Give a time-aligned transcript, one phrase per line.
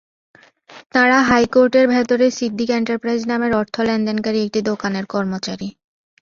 [0.93, 5.67] তাঁরা হাইকোর্টের ভেতরে সিদ্দিক এন্টারপ্রাইজ নামের অর্থ লেনদেনকারী একটি দোকানের কর্মচারী।